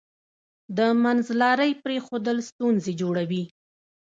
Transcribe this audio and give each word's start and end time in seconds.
د 0.77 0.79
منځلارۍ 1.03 1.71
پریښودل 1.83 2.37
ستونزې 2.49 2.91
جوړوي. 3.01 3.43